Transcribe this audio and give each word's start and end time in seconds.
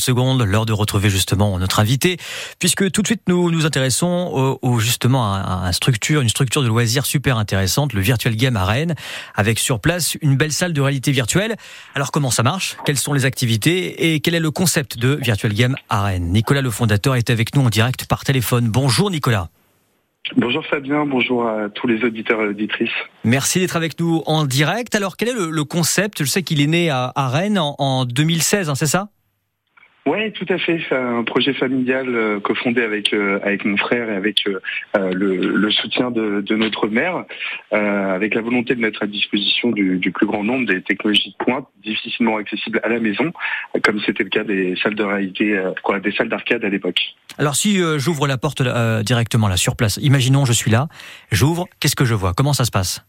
30 0.00 0.16
secondes, 0.16 0.42
l'heure 0.42 0.66
de 0.66 0.72
retrouver 0.72 1.10
justement 1.10 1.58
notre 1.58 1.78
invité, 1.78 2.16
puisque 2.58 2.90
tout 2.90 3.02
de 3.02 3.06
suite 3.06 3.22
nous 3.28 3.50
nous 3.50 3.66
intéressons 3.66 4.58
au, 4.62 4.78
justement 4.78 5.34
à, 5.34 5.64
à, 5.66 5.72
structure, 5.72 6.22
une 6.22 6.28
structure 6.28 6.62
de 6.62 6.68
loisirs 6.68 7.04
super 7.04 7.36
intéressante, 7.36 7.92
le 7.92 8.00
Virtual 8.00 8.34
Game 8.34 8.56
à 8.56 8.64
Rennes, 8.64 8.94
avec 9.34 9.58
sur 9.58 9.78
place 9.78 10.16
une 10.22 10.36
belle 10.36 10.52
salle 10.52 10.72
de 10.72 10.80
réalité 10.80 11.12
virtuelle. 11.12 11.56
Alors 11.94 12.12
comment 12.12 12.30
ça 12.30 12.42
marche? 12.42 12.76
Quelles 12.86 12.96
sont 12.96 13.12
les 13.12 13.26
activités? 13.26 14.14
Et 14.14 14.20
quel 14.20 14.34
est 14.34 14.40
le 14.40 14.50
concept 14.50 14.98
de 14.98 15.18
Virtual 15.20 15.52
Game 15.52 15.76
à 15.90 16.04
Rennes? 16.04 16.32
Nicolas, 16.32 16.62
le 16.62 16.70
fondateur, 16.70 17.16
est 17.16 17.28
avec 17.28 17.54
nous 17.54 17.62
en 17.62 17.68
direct 17.68 18.06
par 18.06 18.24
téléphone. 18.24 18.68
Bonjour 18.68 19.10
Nicolas. 19.10 19.50
Bonjour 20.36 20.64
Fabien, 20.64 21.06
bonjour 21.06 21.46
à 21.46 21.68
tous 21.70 21.86
les 21.86 22.04
auditeurs 22.04 22.40
et 22.42 22.48
auditrices. 22.48 22.90
Merci 23.24 23.58
d'être 23.58 23.76
avec 23.76 23.98
nous 23.98 24.22
en 24.26 24.44
direct. 24.44 24.94
Alors 24.94 25.16
quel 25.16 25.28
est 25.28 25.34
le, 25.34 25.64
concept? 25.64 26.22
Je 26.22 26.28
sais 26.28 26.42
qu'il 26.42 26.60
est 26.60 26.66
né 26.66 26.88
à, 26.90 27.12
Rennes 27.16 27.58
en, 27.58 28.04
2016, 28.04 28.68
hein, 28.70 28.74
c'est 28.74 28.86
ça? 28.86 29.08
Oui, 30.06 30.32
tout 30.32 30.46
à 30.48 30.58
fait. 30.58 30.80
C'est 30.88 30.96
un 30.96 31.24
projet 31.24 31.52
familial 31.52 32.06
euh, 32.08 32.40
cofondé 32.40 32.82
avec 32.82 33.12
euh, 33.12 33.38
avec 33.42 33.64
mon 33.66 33.76
frère 33.76 34.08
et 34.08 34.16
avec 34.16 34.46
euh, 34.46 35.12
le, 35.12 35.70
soutien 35.70 36.10
de, 36.10 36.56
notre 36.56 36.88
mère, 36.88 37.24
avec 37.70 38.34
la 38.34 38.40
volonté 38.40 38.74
de 38.74 38.80
mettre 38.80 39.02
à 39.02 39.06
disposition 39.06 39.70
du, 39.70 40.10
plus 40.12 40.26
grand 40.26 40.42
nombre 40.42 40.66
des 40.66 40.82
technologies 40.82 41.30
de 41.38 41.44
pointe 41.44 41.66
difficilement 41.82 42.36
accessibles 42.38 42.80
à 42.82 42.88
la 42.88 42.98
maison, 42.98 43.32
comme 43.84 44.00
c'était 44.00 44.24
le 44.24 44.30
cas 44.30 44.44
des 44.44 44.74
salles 44.82 44.94
de 44.94 45.04
réalité, 45.04 45.62
quoi, 45.82 46.00
des 46.00 46.12
salles 46.12 46.28
d'arcade 46.28 46.64
à 46.64 46.68
l'époque. 46.68 47.00
Alors 47.38 47.54
si 47.54 47.78
j'ouvre 47.98 48.26
la 48.26 48.36
porte 48.36 48.62
directement 49.04 49.48
là 49.48 49.56
sur 49.56 49.76
place, 49.76 49.98
imaginons 50.02 50.44
je 50.44 50.52
suis 50.52 50.70
là, 50.70 50.88
j'ouvre, 51.30 51.66
qu'est-ce 51.78 51.96
que 51.96 52.04
je 52.04 52.14
vois? 52.14 52.32
Comment 52.34 52.52
ça 52.52 52.64
se 52.64 52.70
passe? 52.70 53.04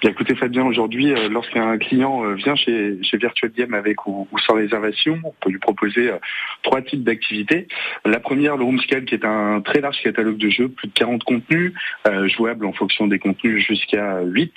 Bien 0.00 0.10
écoutez 0.10 0.36
Fabien, 0.36 0.64
aujourd'hui, 0.64 1.12
euh, 1.12 1.28
lorsqu'un 1.28 1.76
client 1.76 2.24
euh, 2.24 2.34
vient 2.34 2.54
chez, 2.54 3.02
chez 3.02 3.16
Virtual 3.16 3.50
Game 3.50 3.74
avec 3.74 4.06
ou, 4.06 4.28
sans 4.46 4.54
réservation, 4.54 5.18
on 5.24 5.34
peut 5.40 5.50
lui 5.50 5.58
proposer 5.58 6.12
euh, 6.12 6.18
trois 6.62 6.82
types 6.82 7.02
d'activités. 7.02 7.66
La 8.04 8.20
première, 8.20 8.56
le 8.56 8.62
Room 8.62 8.78
Scale, 8.78 9.06
qui 9.06 9.16
est 9.16 9.24
un 9.24 9.60
très 9.60 9.80
large 9.80 10.00
catalogue 10.00 10.36
de 10.36 10.50
jeux, 10.50 10.68
plus 10.68 10.86
de 10.86 10.92
40 10.92 11.24
contenus, 11.24 11.72
jouables 12.26 12.64
en 12.66 12.72
fonction 12.72 13.08
des 13.08 13.18
contenus 13.18 13.66
jusqu'à 13.66 14.22
8. 14.22 14.54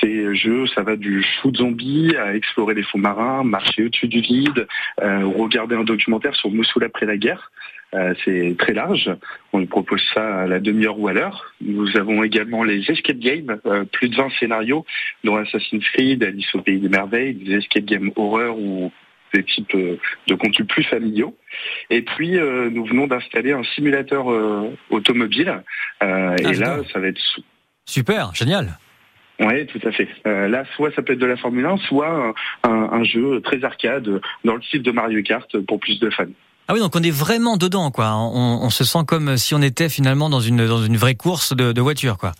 ces 0.00 0.34
jeux, 0.34 0.66
ça 0.66 0.82
va 0.82 0.96
du 0.96 1.22
shoot 1.22 1.56
zombie 1.56 2.16
à 2.16 2.34
explorer 2.34 2.74
les 2.74 2.82
fonds 2.82 2.98
marins, 2.98 3.44
marcher 3.44 3.84
au-dessus 3.84 4.08
du 4.08 4.20
vide, 4.20 4.66
regarder 4.98 5.76
un 5.76 5.84
documentaire 5.84 6.34
sur 6.34 6.50
Mossoul 6.50 6.84
après 6.84 7.06
la 7.06 7.16
guerre. 7.16 7.52
C'est 8.24 8.56
très 8.58 8.72
large. 8.72 9.10
On 9.52 9.58
lui 9.58 9.66
propose 9.66 10.02
ça 10.12 10.40
à 10.40 10.46
la 10.46 10.58
demi-heure 10.58 10.98
ou 10.98 11.06
à 11.08 11.12
l'heure. 11.12 11.53
Nous 11.64 11.96
avons 11.96 12.22
également 12.22 12.62
les 12.62 12.90
escape 12.90 13.18
games, 13.18 13.58
euh, 13.66 13.84
plus 13.84 14.08
de 14.08 14.16
20 14.16 14.28
scénarios, 14.38 14.84
dont 15.24 15.36
Assassin's 15.36 15.84
Creed, 15.92 16.22
Alice 16.22 16.54
au 16.54 16.60
pays 16.60 16.78
des 16.78 16.88
merveilles, 16.88 17.34
des 17.34 17.56
escape 17.56 17.84
games 17.84 18.10
horreur 18.16 18.58
ou 18.58 18.92
des 19.32 19.42
types 19.42 19.74
euh, 19.74 19.96
de 20.28 20.34
contenus 20.34 20.68
plus 20.68 20.84
familiaux. 20.84 21.36
Et 21.90 22.02
puis, 22.02 22.32
nous 22.32 22.84
venons 22.84 23.06
d'installer 23.06 23.52
un 23.52 23.64
simulateur 23.74 24.26
automobile. 24.90 25.62
Ah, 26.00 26.36
et 26.38 26.52
là, 26.54 26.80
ça 26.92 27.00
va 27.00 27.08
être... 27.08 27.20
Super, 27.86 28.34
génial. 28.34 28.78
Oui, 29.40 29.66
tout 29.66 29.80
à 29.84 29.90
fait. 29.90 30.08
là, 30.24 30.64
soit 30.76 30.94
ça 30.94 31.02
peut 31.02 31.14
être 31.14 31.18
de 31.18 31.26
la 31.26 31.36
Formule 31.36 31.66
1, 31.66 31.78
soit 31.88 32.34
un, 32.62 32.70
un, 32.70 33.04
jeu 33.04 33.40
très 33.40 33.64
arcade 33.64 34.20
dans 34.44 34.54
le 34.54 34.62
style 34.62 34.82
de 34.82 34.90
Mario 34.92 35.22
Kart 35.22 35.58
pour 35.66 35.80
plus 35.80 35.98
de 35.98 36.10
fans. 36.10 36.26
Ah 36.66 36.72
oui, 36.72 36.80
donc 36.80 36.96
on 36.96 37.02
est 37.02 37.10
vraiment 37.10 37.58
dedans, 37.58 37.90
quoi. 37.90 38.14
On, 38.16 38.70
se 38.70 38.84
sent 38.84 39.00
comme 39.06 39.36
si 39.36 39.54
on 39.54 39.60
était 39.60 39.90
finalement 39.90 40.30
dans 40.30 40.40
une 40.40 40.66
dans 40.66 40.82
une 40.82 40.96
vraie 40.96 41.14
course 41.14 41.54
de, 41.54 41.80
voiture, 41.80 42.16
quoi. 42.16 42.32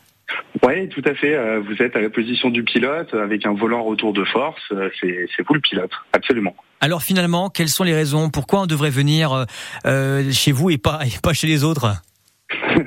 Oui, 0.62 0.88
tout 0.88 1.02
à 1.04 1.14
fait. 1.14 1.34
Euh, 1.34 1.60
vous 1.60 1.82
êtes 1.82 1.94
à 1.94 2.00
la 2.00 2.08
position 2.08 2.48
du 2.48 2.62
pilote 2.62 3.12
avec 3.12 3.44
un 3.44 3.52
volant 3.52 3.82
retour 3.82 4.14
de 4.14 4.24
force. 4.24 4.62
Euh, 4.72 4.88
c'est 5.00 5.46
vous 5.46 5.54
le 5.54 5.60
pilote, 5.60 5.90
absolument. 6.14 6.56
Alors 6.80 7.02
finalement, 7.02 7.50
quelles 7.50 7.68
sont 7.68 7.84
les 7.84 7.94
raisons? 7.94 8.30
Pourquoi 8.30 8.62
on 8.62 8.66
devrait 8.66 8.90
venir 8.90 9.44
euh, 9.86 10.30
chez 10.32 10.52
vous 10.52 10.70
et 10.70 10.78
pas, 10.78 11.00
et 11.04 11.20
pas 11.22 11.34
chez 11.34 11.46
les 11.46 11.64
autres? 11.64 12.02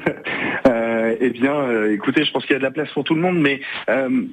Eh 1.19 1.31
bien, 1.31 1.85
écoutez, 1.89 2.23
je 2.25 2.31
pense 2.31 2.43
qu'il 2.43 2.53
y 2.53 2.55
a 2.55 2.59
de 2.59 2.63
la 2.63 2.69
place 2.69 2.89
pour 2.93 3.03
tout 3.03 3.15
le 3.15 3.21
monde, 3.21 3.39
mais 3.39 3.59
on, 3.87 4.27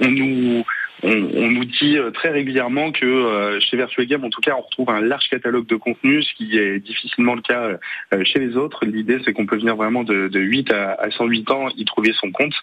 on 0.00 0.08
nous 0.08 0.64
on, 1.02 1.50
nous 1.50 1.64
dit 1.64 1.96
euh, 1.96 2.10
très 2.10 2.30
régulièrement 2.30 2.92
que 2.92 3.06
euh, 3.06 3.60
chez 3.60 3.76
Virtual 3.76 4.06
Game, 4.06 4.24
en 4.24 4.30
tout 4.30 4.40
cas, 4.40 4.54
on 4.56 4.62
retrouve 4.62 4.90
un 4.90 5.00
large 5.00 5.28
catalogue 5.28 5.66
de 5.66 5.76
contenus, 5.76 6.26
ce 6.28 6.34
qui 6.34 6.58
est 6.58 6.80
difficilement 6.80 7.34
le 7.34 7.42
cas 7.42 7.78
euh, 8.12 8.24
chez 8.24 8.38
les 8.38 8.56
autres. 8.56 8.84
L'idée, 8.84 9.18
c'est 9.24 9.32
qu'on 9.32 9.46
peut 9.46 9.56
venir 9.56 9.76
vraiment 9.76 10.04
de, 10.04 10.30
8 10.32 10.72
à, 10.72 11.10
108 11.10 11.50
ans 11.50 11.68
y 11.76 11.84
trouver 11.84 12.12
son 12.14 12.30
compte. 12.30 12.54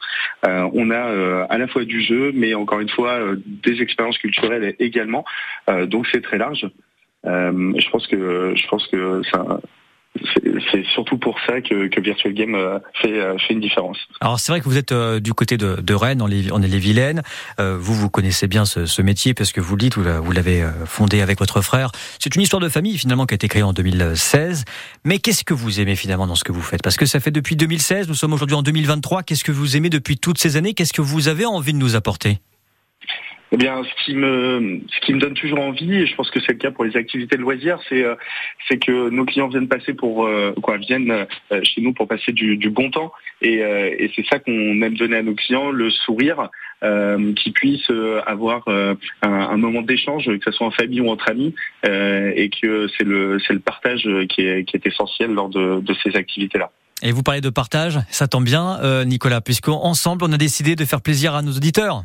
on 0.44 0.92
a 0.92 1.46
à 1.50 1.58
la 1.58 1.68
fois 1.68 1.86
du 1.86 2.02
jeu, 2.02 2.32
mais 2.34 2.54
encore 2.54 2.80
une 2.80 2.90
fois, 2.90 3.20
des 3.46 3.82
expériences 3.82 4.18
culturelles 4.18 4.76
également. 4.80 5.26
donc 5.88 6.08
c'est 6.12 6.22
très 6.22 6.38
large. 6.38 6.68
je 7.24 7.90
pense 7.90 8.08
que 8.08 8.54
je 8.56 8.68
pense 8.68 8.88
que 8.88 9.22
ça, 9.32 9.60
c'est 10.72 10.86
surtout 10.94 11.18
pour 11.18 11.38
ça 11.46 11.62
que, 11.62 11.88
que 11.88 12.02
Virtual 12.02 12.34
Game 12.34 12.56
euh, 12.56 12.80
fait, 13.02 13.20
euh, 13.20 13.38
fait 13.38 13.54
une 13.54 13.60
différence. 13.60 13.98
Alors 14.22 14.40
c'est 14.40 14.52
vrai 14.52 14.60
que 14.60 14.66
vous 14.66 14.78
êtes 14.78 14.92
euh, 14.92 15.20
du 15.20 15.34
côté 15.34 15.58
de, 15.58 15.76
de 15.82 15.94
Rennes, 15.94 16.22
on 16.22 16.30
est, 16.30 16.52
on 16.52 16.62
est 16.62 16.68
les 16.68 16.80
Vilaines. 16.80 17.22
vous, 17.60 17.94
vous 17.94 18.10
connaissez 18.10 18.48
bien 18.48 18.66
ce, 18.66 18.86
ce, 18.86 19.02
métier 19.02 19.34
parce 19.34 19.52
que 19.52 19.62
vous 19.62 19.76
le 19.76 19.80
dites, 19.80 19.98
vous 19.98 20.32
l'avez 20.32 20.66
fondé 20.86 21.22
avec 21.22 21.40
votre 21.40 21.62
frère. 21.62 21.92
C'est 22.20 22.36
une 22.36 22.42
histoire 22.42 22.62
de 22.62 22.70
famille 22.70 22.98
finalement 22.98 23.26
qui 23.26 23.34
a 23.34 23.36
été 23.36 23.48
créée 23.48 23.64
en 23.64 23.74
2016. 23.74 24.66
Mais 25.04 25.20
qu'est-ce 25.20 25.44
que 25.44 25.54
vous 25.54 25.80
aimez 25.80 25.96
finalement 25.96 26.28
dans 26.28 26.36
ce 26.36 26.44
que 26.44 26.52
vous 26.52 26.62
faites? 26.62 26.82
Parce 26.82 26.98
que 26.98 27.06
ça 27.06 27.20
fait 27.20 27.32
depuis 27.32 27.56
2016, 27.56 28.08
nous 28.08 28.16
sommes 28.16 28.34
aujourd'hui 28.34 28.56
en 28.56 28.64
2023. 28.64 29.24
Qu'est-ce 29.24 29.44
que 29.44 29.52
vous 29.52 29.78
aimez 29.78 29.90
depuis 29.90 30.18
toutes 30.18 30.40
ces 30.40 30.58
années? 30.58 30.74
Qu'est-ce 30.74 30.94
que 30.94 31.02
vous 31.02 31.28
avez 31.28 31.46
envie 31.46 31.74
de 31.74 31.78
nous 31.78 31.96
apporter? 31.96 32.40
Eh 33.52 33.58
bien, 33.58 33.84
ce 33.84 34.04
qui 34.04 34.16
me, 34.16 34.82
ce 34.92 35.06
qui 35.06 35.14
me 35.14 35.20
donne 35.20 35.36
toujours 35.36 35.60
envie, 35.60 35.94
et 35.94 36.08
je 36.08 36.16
pense 36.16 36.32
que 36.32 36.40
c'est 36.40 36.54
le 36.54 36.58
cas 36.58 36.72
pour 36.72 36.84
les 36.84 36.98
activités 36.98 37.38
de 37.38 37.42
loisirs, 37.42 37.80
c'est, 37.90 38.04
euh, 38.04 38.16
c'est 38.68 38.78
que 38.78 39.10
nos 39.10 39.24
clients 39.26 39.48
viennent 39.48 39.68
passer 39.68 39.94
pour, 39.94 40.26
euh, 40.26 40.54
quoi, 40.64 40.78
viennent 40.78 41.12
euh, 41.12 41.62
chez 41.64 41.82
nous 41.82 41.94
pour 41.94 42.08
passer 42.08 42.32
du, 42.32 42.58
bon 42.70 42.90
temps, 42.90 43.12
et, 43.42 43.58
et 43.58 44.12
c'est 44.16 44.26
ça 44.26 44.40
qu'on 44.40 44.52
aime 44.52 44.98
donner 44.98 45.18
à 45.18 45.22
nos 45.22 45.36
clients, 45.36 45.70
le 45.70 45.90
sourire, 45.90 46.50
qu'ils 46.82 47.54
puissent 47.54 47.92
avoir 48.26 48.68
un, 49.22 49.58
moment 49.58 49.82
d'échange, 49.82 50.26
que 50.26 50.44
ce 50.44 50.52
soit 50.52 50.68
en 50.68 50.72
famille 50.72 51.02
ou 51.02 51.10
entre 51.10 51.30
amis, 51.30 51.54
et 51.84 52.50
que 52.50 52.88
c'est 52.98 53.04
le, 53.04 53.38
c'est 53.46 53.54
le 53.54 53.60
partage 53.60 54.08
qui 54.30 54.42
est, 54.42 54.66
qui 54.66 54.76
est 54.76 54.86
essentiel 54.86 55.32
lors 55.32 55.50
de, 55.50 55.80
de 55.80 55.96
ces 56.04 56.16
activités-là. 56.16 56.72
Et 57.02 57.12
vous 57.12 57.24
parlez 57.24 57.42
de 57.42 57.50
partage, 57.50 58.00
ça 58.10 58.28
tombe 58.28 58.46
bien, 58.46 58.80
Nicolas, 59.06 59.42
puisqu'ensemble 59.42 60.26
on 60.26 60.32
a 60.34 60.38
décidé 60.38 60.76
de 60.76 60.86
faire 60.86 61.02
plaisir 61.02 61.36
à 61.36 61.42
nos 61.42 61.52
auditeurs. 61.52 62.04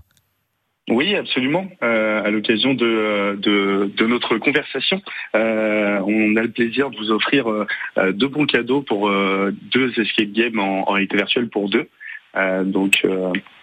Oui, 0.90 1.14
absolument. 1.14 1.70
Euh, 1.82 2.22
à 2.24 2.30
l'occasion 2.30 2.74
de, 2.74 3.38
de, 3.40 4.06
notre 4.06 4.38
conversation, 4.38 5.00
euh, 5.36 6.00
on 6.04 6.36
a 6.36 6.42
le 6.42 6.50
plaisir 6.50 6.90
de 6.90 6.96
vous 6.96 7.12
offrir 7.12 7.48
euh, 7.48 8.12
deux 8.12 8.26
bons 8.26 8.46
cadeaux 8.46 8.82
pour 8.82 9.10
deux 9.10 10.00
escape 10.00 10.32
games 10.32 10.58
en, 10.58 10.84
réalité 10.84 11.16
virtuelle 11.16 11.48
pour 11.48 11.70
deux. 11.70 11.88
donc, 12.64 13.06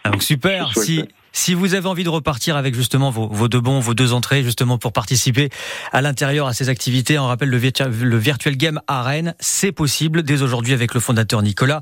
ah, 0.04 0.10
donc 0.10 0.24
super. 0.24 0.74
Si 0.74 1.04
si 1.38 1.54
vous 1.54 1.76
avez 1.76 1.88
envie 1.88 2.04
de 2.04 2.10
repartir 2.10 2.58
avec 2.58 2.74
justement 2.74 3.12
vos, 3.12 3.48
deux 3.48 3.62
bons, 3.62 3.80
vos 3.80 3.94
deux 3.94 4.12
entrées, 4.12 4.42
justement 4.42 4.80
pour 4.80 4.92
participer 4.92 5.50
à 5.94 6.02
l'intérieur 6.02 6.48
à 6.48 6.54
ces 6.54 6.68
activités, 6.68 7.20
on 7.20 7.28
rappelle 7.28 7.50
le, 7.50 7.60
le 7.60 8.18
Virtual 8.18 8.58
Game 8.58 8.82
à 8.88 9.04
Rennes, 9.04 9.36
c'est 9.40 9.72
possible 9.72 10.24
dès 10.24 10.42
aujourd'hui 10.42 10.74
avec 10.74 10.96
le 10.96 11.00
fondateur 11.00 11.44
Nicolas. 11.44 11.82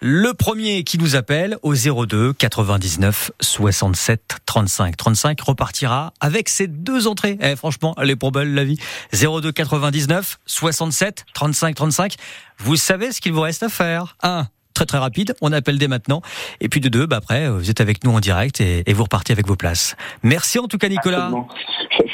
Le 0.00 0.32
premier 0.32 0.84
qui 0.84 0.98
nous 0.98 1.16
appelle 1.16 1.58
au 1.62 1.74
02 1.74 2.32
99 2.32 3.30
67 3.40 4.38
35 4.46 4.96
35 4.96 5.40
repartira 5.42 6.14
avec 6.20 6.48
ses 6.48 6.66
deux 6.66 7.06
entrées. 7.06 7.36
Eh, 7.42 7.56
franchement, 7.56 7.94
elle 8.00 8.08
est 8.08 8.16
pour 8.16 8.32
belle 8.32 8.54
la 8.54 8.64
vie. 8.64 8.78
02 9.12 9.52
99 9.52 10.38
67 10.46 11.26
35 11.34 11.74
35. 11.74 12.14
Vous 12.58 12.76
savez 12.76 13.12
ce 13.12 13.20
qu'il 13.20 13.32
vous 13.32 13.42
reste 13.42 13.62
à 13.62 13.68
faire. 13.68 14.16
1 14.22 14.46
très 14.74 14.86
très 14.86 14.98
rapide. 14.98 15.34
On 15.40 15.52
appelle 15.52 15.78
dès 15.78 15.88
maintenant. 15.88 16.20
Et 16.60 16.68
puis 16.68 16.80
de 16.80 16.88
deux, 16.88 17.06
bah 17.06 17.16
après, 17.16 17.48
vous 17.48 17.70
êtes 17.70 17.80
avec 17.80 18.04
nous 18.04 18.10
en 18.10 18.20
direct 18.20 18.60
et, 18.60 18.92
vous 18.92 19.04
repartez 19.04 19.32
avec 19.32 19.46
vos 19.46 19.56
places. 19.56 19.96
Merci 20.22 20.58
en 20.58 20.68
tout 20.68 20.78
cas, 20.78 20.88
Nicolas. 20.88 21.30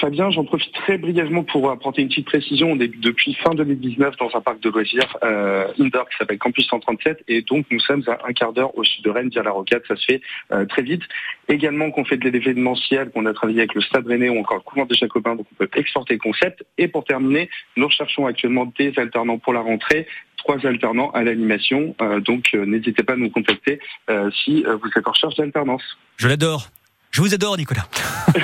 Fabien, 0.00 0.30
j'en 0.30 0.44
profite 0.44 0.72
très 0.72 0.98
brièvement 0.98 1.44
pour 1.44 1.70
apporter 1.70 2.02
une 2.02 2.08
petite 2.08 2.26
précision. 2.26 2.70
On 2.70 2.80
est 2.80 2.88
depuis 2.88 3.34
fin 3.34 3.54
2019 3.54 4.16
dans 4.16 4.30
un 4.34 4.40
parc 4.40 4.60
de 4.60 4.70
loisirs 4.70 5.16
euh, 5.22 5.72
indoor 5.78 6.08
qui 6.08 6.16
s'appelle 6.16 6.38
Campus 6.38 6.66
137 6.68 7.24
et 7.28 7.42
donc 7.42 7.66
nous 7.70 7.80
sommes 7.80 8.02
à 8.06 8.26
un 8.26 8.32
quart 8.32 8.52
d'heure 8.52 8.76
au 8.78 8.84
sud 8.84 9.04
de 9.04 9.10
Rennes 9.10 9.28
via 9.28 9.42
la 9.42 9.50
Rocade. 9.50 9.82
Ça 9.88 9.96
se 9.96 10.04
fait 10.04 10.20
euh, 10.52 10.64
très 10.66 10.82
vite. 10.82 11.02
Également 11.48 11.90
qu'on 11.90 12.04
fait 12.04 12.16
de 12.16 12.28
l'événementiel, 12.28 13.10
qu'on 13.10 13.26
a 13.26 13.32
travaillé 13.32 13.60
avec 13.60 13.74
le 13.74 13.80
Stade 13.82 14.06
Rennais 14.06 14.28
ou 14.28 14.38
encore 14.38 14.56
le 14.56 14.62
couvent 14.62 14.86
des 14.86 14.94
Jacobins, 14.94 15.36
donc 15.36 15.46
on 15.52 15.54
peut 15.54 15.70
exporter 15.76 16.14
le 16.14 16.20
concept. 16.20 16.64
Et 16.78 16.88
pour 16.88 17.04
terminer, 17.04 17.48
nous 17.76 17.86
recherchons 17.86 18.26
actuellement 18.26 18.72
des 18.78 18.92
alternants 18.98 19.38
pour 19.38 19.52
la 19.52 19.60
rentrée 19.60 20.06
trois 20.40 20.66
alternants 20.66 21.10
à 21.10 21.22
l'animation. 21.22 21.94
Euh, 22.00 22.20
donc 22.20 22.50
euh, 22.54 22.66
n'hésitez 22.66 23.02
pas 23.02 23.12
à 23.12 23.16
nous 23.16 23.30
contacter 23.30 23.78
euh, 24.08 24.30
si 24.44 24.62
vous 24.64 24.88
êtes 24.96 25.06
en 25.06 25.10
recherche 25.10 25.36
d'alternance. 25.36 25.82
Je 26.16 26.28
l'adore. 26.28 26.68
Je 27.10 27.22
vous 27.22 27.34
adore, 27.34 27.56
Nicolas. 27.56 27.88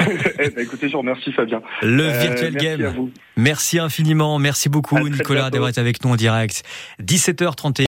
eh 0.41 0.51
ben, 0.51 0.65
écoutez, 0.65 0.89
je 0.89 0.93
vous 0.93 0.99
remercie, 0.99 1.33
Fabien. 1.33 1.63
Le 1.83 2.09
Virtual 2.09 2.53
merci 2.53 2.67
Game. 2.67 3.11
Merci 3.37 3.79
infiniment. 3.79 4.39
Merci 4.41 4.69
beaucoup, 4.69 4.99
Nicolas, 5.09 5.51
d'avoir 5.51 5.71
été 5.71 5.81
avec 5.81 6.05
nous 6.05 6.11
en 6.11 6.17
direct. 6.17 6.65
17h31. 7.01 7.73